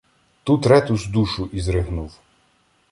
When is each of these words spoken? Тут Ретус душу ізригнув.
Тут 0.43 0.65
Ретус 0.67 1.05
душу 1.07 1.49
ізригнув. 1.53 2.19